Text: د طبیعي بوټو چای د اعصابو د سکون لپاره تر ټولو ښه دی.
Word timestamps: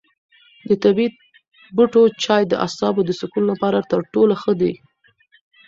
د 0.67 0.69
طبیعي 0.83 1.11
بوټو 1.75 2.03
چای 2.23 2.43
د 2.47 2.53
اعصابو 2.65 3.01
د 3.05 3.11
سکون 3.19 3.43
لپاره 3.51 3.87
تر 3.91 3.99
ټولو 4.13 4.33
ښه 4.41 4.53
دی. 4.61 4.73